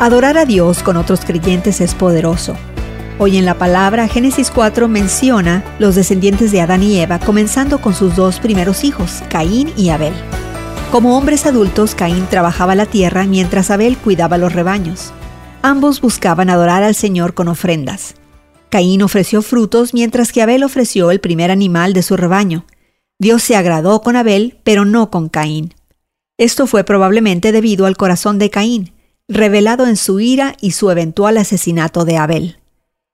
[0.00, 2.56] Adorar a Dios con otros creyentes es poderoso.
[3.18, 7.92] Hoy en la palabra Génesis 4 menciona los descendientes de Adán y Eva, comenzando con
[7.92, 10.14] sus dos primeros hijos, Caín y Abel.
[10.90, 15.12] Como hombres adultos, Caín trabajaba la tierra mientras Abel cuidaba los rebaños.
[15.60, 18.14] Ambos buscaban adorar al Señor con ofrendas.
[18.70, 22.64] Caín ofreció frutos mientras que Abel ofreció el primer animal de su rebaño.
[23.18, 25.74] Dios se agradó con Abel, pero no con Caín.
[26.38, 28.94] Esto fue probablemente debido al corazón de Caín,
[29.30, 32.58] revelado en su ira y su eventual asesinato de Abel.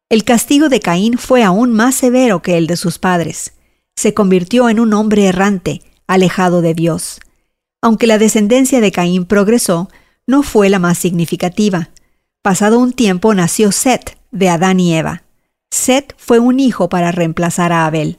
[0.09, 3.53] El castigo de Caín fue aún más severo que el de sus padres.
[3.95, 7.21] Se convirtió en un hombre errante, alejado de Dios.
[7.83, 9.91] Aunque la descendencia de Caín progresó,
[10.27, 11.91] no fue la más significativa.
[12.41, 15.23] Pasado un tiempo nació Set, de Adán y Eva.
[15.71, 18.19] Set fue un hijo para reemplazar a Abel.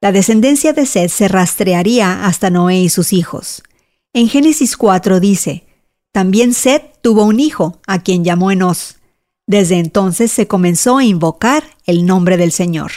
[0.00, 3.64] La descendencia de Set se rastrearía hasta Noé y sus hijos.
[4.12, 5.64] En Génesis 4 dice,
[6.12, 8.96] también Set tuvo un hijo, a quien llamó Enos.
[9.46, 12.92] Desde entonces se comenzó a invocar el nombre del Señor.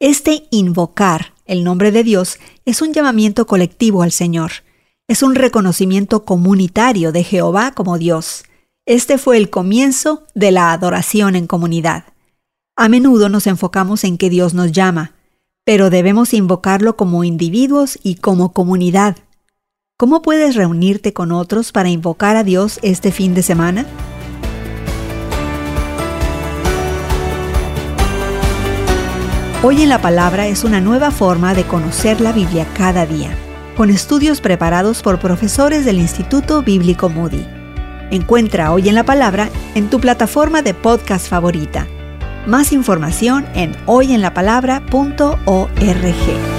[0.00, 4.50] Este invocar el nombre de Dios es un llamamiento colectivo al Señor.
[5.06, 8.44] Es un reconocimiento comunitario de Jehová como Dios.
[8.86, 12.04] Este fue el comienzo de la adoración en comunidad.
[12.76, 15.14] A menudo nos enfocamos en que Dios nos llama,
[15.64, 19.16] pero debemos invocarlo como individuos y como comunidad.
[20.00, 23.84] ¿Cómo puedes reunirte con otros para invocar a Dios este fin de semana?
[29.64, 33.36] Hoy en la Palabra es una nueva forma de conocer la Biblia cada día,
[33.76, 37.44] con estudios preparados por profesores del Instituto Bíblico Moody.
[38.12, 41.88] Encuentra Hoy en la Palabra en tu plataforma de podcast favorita.
[42.46, 46.57] Más información en hoyenlapalabra.org.